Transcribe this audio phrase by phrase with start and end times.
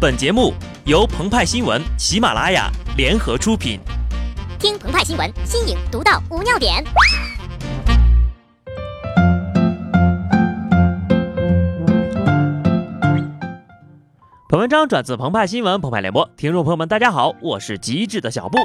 [0.00, 0.54] 本节目
[0.86, 3.78] 由澎湃新闻、喜马拉雅联合出品。
[4.58, 6.82] 听澎湃新闻，新颖独到，无尿点。
[14.48, 18.56] 本文章转自澎湃新闻澎湃联播，听众朋友们，大家好，我是极致的小布。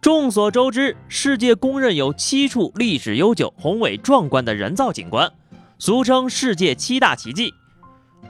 [0.00, 5.30] 众所周知，世界公认有七处历史悠久、宏伟壮观的人造景观，
[5.78, 7.52] 俗称世界七大奇迹。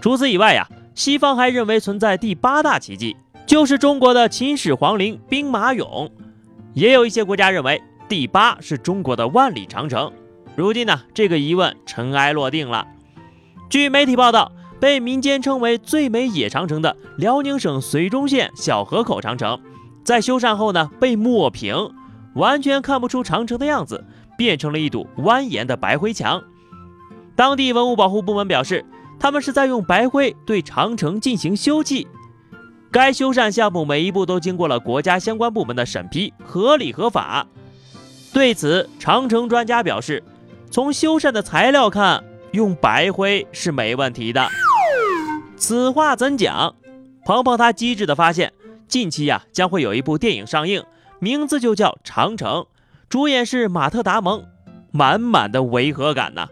[0.00, 0.66] 除此以外呀。
[0.98, 3.16] 西方还认为存在第八大奇迹，
[3.46, 6.10] 就是中国的秦始皇陵兵马俑。
[6.74, 10.12] 也有一些国家认为第八是中国的万里长城。
[10.56, 12.84] 如今呢，这个疑问尘埃落定了。
[13.70, 19.60] 据媒体报道，被民间称为最美野长城的辽宁省绥中县小河口长城，
[20.02, 21.92] 在修缮后呢，被抹平，
[22.34, 24.04] 完全看不出长城的样子，
[24.36, 26.42] 变成了一堵蜿蜒的白灰墙。
[27.36, 28.84] 当地文物保护部门表示。
[29.20, 32.06] 他们是在用白灰对长城进行修葺，
[32.90, 37.46] 该修缮项目每一步都经过了国家相关部门的审批，合理合法。
[38.32, 40.22] 对此，长城专家表示，
[40.70, 44.48] 从修缮的材料看，用白灰是没问题的。
[45.56, 46.74] 此话怎讲？
[47.24, 48.52] 鹏鹏他机智的发现，
[48.86, 50.84] 近期呀将会有一部电影上映，
[51.18, 52.62] 名字就叫《长城》，
[53.08, 54.44] 主演是马特·达蒙，
[54.92, 56.48] 满满的违和感呐。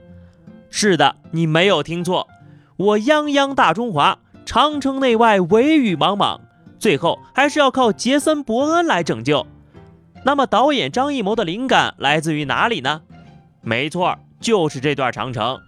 [0.69, 2.29] 是的，你没有听错。
[2.77, 6.39] 我泱泱大中华，长城内外惟雨茫茫，
[6.79, 9.47] 最后还是要靠杰森·伯恩来拯救。
[10.27, 13.01] 那么，导演张艺谋的灵感来自于哪里呢？
[13.63, 15.59] 没错，就是这段长城。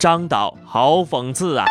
[0.00, 1.66] 张导好讽刺啊！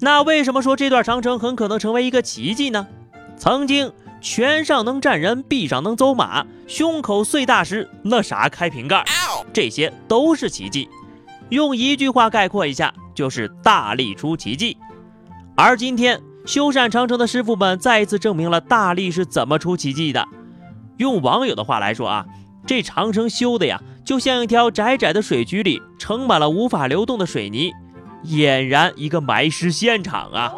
[0.00, 2.86] 那为什么说这段长城很可能成为一个奇迹呢？
[3.36, 9.04] 曾经拳上能站人，臂上能走马，胸口碎大石，那啥开瓶盖。
[9.52, 10.88] 这些都是奇迹，
[11.48, 14.76] 用一句话概括一下，就是大力出奇迹。
[15.56, 20.26] 而今天修缮长城的师傅们再一次证明了大力是怎么出奇迹的。
[20.96, 22.26] 用网友的话来说啊，
[22.66, 27.72] 这长城修的呀，就像一条窄窄的水渠里盛满了无法流动的水泥，
[28.24, 30.52] 俨然一个埋尸现场啊。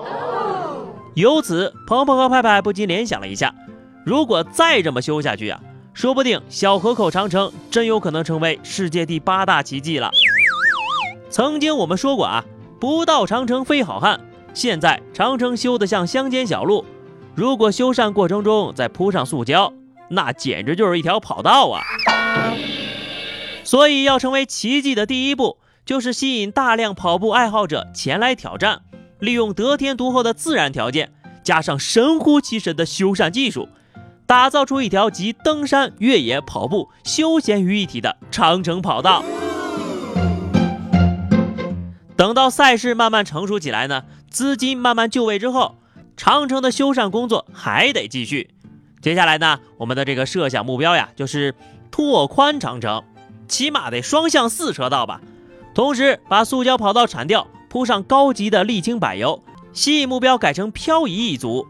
[1.15, 3.55] 由此，鹏鹏和派派不禁联想了一下，
[4.05, 5.61] 如果再这么修下去啊。
[5.95, 10.11] 说不定小河口长城真有可能成为世界第八大奇迹了。
[11.29, 12.45] 曾经我们说过啊，
[12.81, 14.21] 不到长城非好汉。
[14.55, 16.85] 现在长城修得像乡间小路，
[17.35, 19.73] 如果修缮过程中再铺上塑胶，
[20.09, 21.81] 那简直就是一条跑道啊！
[23.65, 28.83] 所以要成为奇迹的第一步，就是吸引大量跑步爱好者前来挑战，
[29.21, 33.69] 利用得天独厚的自然条件，加上神乎其神的修缮技术。
[34.33, 39.23] 打造出一条集登山、越野、跑步、休闲于一体的长城跑道。
[42.17, 45.77] 等到赛事慢慢成熟起来呢，资金慢慢就位之后，
[46.17, 48.49] 长城的修缮工作还得继续。
[49.03, 51.55] 接下来呢，我们的这个设想目标呀，就是
[51.91, 53.05] 拓宽长城，
[53.47, 55.21] 起码得双向四车道吧。
[55.75, 59.45] 同时把塑胶跑道铲掉，铺上高级的沥青柏油，
[59.75, 61.67] 吸引目标改成漂移一族。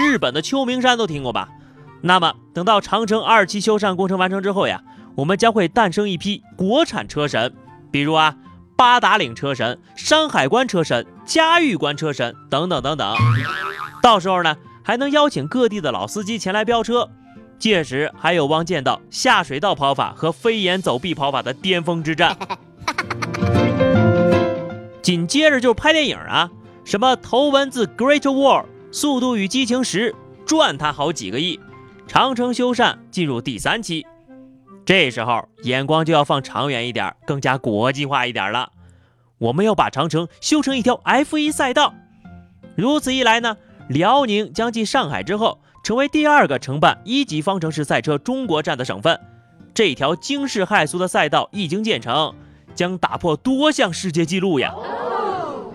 [0.00, 1.50] 日本的秋名山都听过吧？
[2.04, 4.82] 那么，等到长城二期修缮工程完成之后呀，
[5.14, 7.54] 我们将会诞生一批国产车神，
[7.92, 8.34] 比如啊，
[8.76, 13.16] 八达岭车神、山海关车神、嘉峪关车神等等等等。
[14.02, 17.08] 到时候呢，还能邀请各地的老司机前来飙车，
[17.56, 22.36] 届时还有望见到下水道跑法和飞檐走壁跑法的巅峰之战。
[25.00, 26.50] 紧接着就是拍电影啊，
[26.84, 30.10] 什么《头文字 Great War》《速度与激情十》，
[30.44, 31.60] 赚他好几个亿。
[32.06, 34.06] 长城修缮进入第三期，
[34.84, 38.70] 这时候眼光就要放长远一点，更加国际化一点了。
[39.38, 41.94] 我们要把长城修成一条 F1 赛道，
[42.76, 43.56] 如此一来呢，
[43.88, 49.18] 辽宁将继上海之后，成为第二个承办一级方程式赛车中国站的省份。
[49.74, 52.34] 这条惊世骇俗的赛道一经建成，
[52.74, 54.74] 将打破多项世界纪录呀！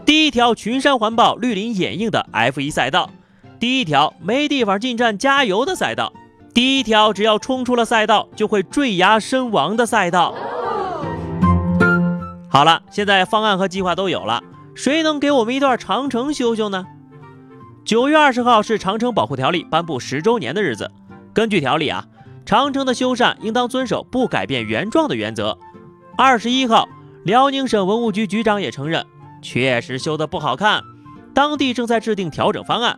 [0.05, 3.09] 第一条群山环抱、绿林掩映的 F1 赛道，
[3.59, 6.13] 第一条没地方进站加油的赛道。
[6.57, 10.33] 第一条，只要冲出了赛道就会坠崖身亡的赛道。
[12.49, 14.41] 好了，现在方案和计划都有了，
[14.73, 16.87] 谁能给我们一段长城修修呢？
[17.85, 20.91] 九月二十号是长城保护条例颁布十周年的日子。
[21.31, 22.03] 根据条例啊，
[22.43, 25.55] 长城的修缮应当遵守不改变原状的原则。
[26.17, 26.89] 二十一号，
[27.23, 29.05] 辽宁省文物局局长也承认，
[29.43, 30.81] 确实修得不好看，
[31.35, 32.97] 当地正在制定调整方案。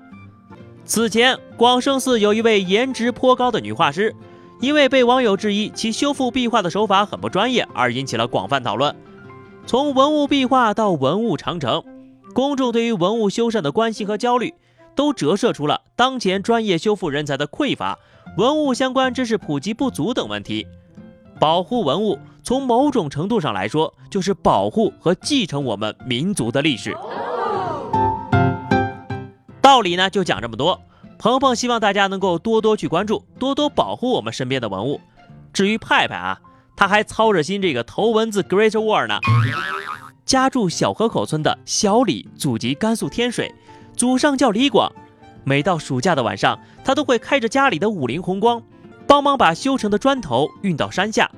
[0.89, 4.15] 此前，广胜寺有一位颜值颇高的女画师，
[4.59, 8.95] 因为被网友质疑其修复壁画的手法很不专业，而引起了广泛讨论。
[9.67, 11.83] 从文物壁画到文物长城，
[12.33, 14.55] 公众对于文物修缮的关心和焦虑，
[14.95, 17.99] 都折射出了当前专业修复人才的匮乏、
[18.35, 20.65] 文物相关知识普及不足等问题。
[21.39, 26.97] 保护文物，从某种程度上来说，就是保护和继承我们民族的历史。
[29.69, 30.81] 道理呢，就讲这么多。
[31.19, 34.99] 鹏鹏希望大家能够多多去关注，多多保护我们身边的文物。
[35.53, 36.39] 至于派派啊，
[36.75, 39.19] 他还操着心这个头文字 Great Wall 呢。
[40.25, 43.53] 家住小河口村的小李，祖籍甘肃天水，
[43.95, 44.91] 祖上叫李广。
[45.43, 48.59] 每到暑假的晚上，他都会开着家里的五菱宏光。
[49.05, 51.29] 帮忙把修成的砖头运到山下，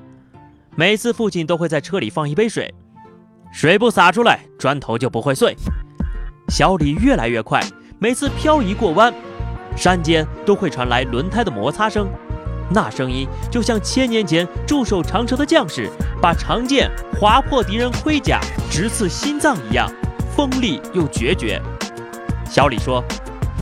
[0.77, 2.74] 每次父亲都会在车里放一杯水，
[3.51, 5.54] 水不洒出来，砖头就不会碎。
[6.48, 7.62] 小李越来越快，
[8.03, 9.13] 每次漂移过弯，
[9.77, 12.09] 山间都会传来轮胎的摩擦声，
[12.71, 15.88] 那声音就像千年前驻守长城的将士
[16.19, 16.89] 把长剑
[17.19, 19.88] 划破敌人盔甲，直刺心脏一样，
[20.36, 21.62] 锋利又决绝。
[22.50, 23.03] 小李说：“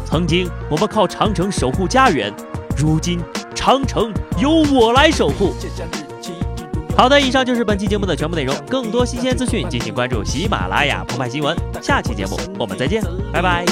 [0.08, 2.34] 曾经我们靠长城守护家园，
[2.78, 3.20] 如今。”
[3.54, 5.54] 长城由我来守护。
[7.00, 8.54] 好的，以上就是本期节目的全部内容。
[8.68, 11.56] 更多新鲜资讯，敬请关注喜马拉雅澎湃新闻。
[11.82, 13.02] 下期节目我们再见，
[13.32, 13.66] 拜拜。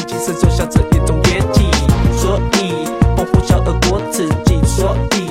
[2.15, 2.71] 所以，
[3.17, 4.57] 保护小国自己。
[4.63, 5.26] 所以。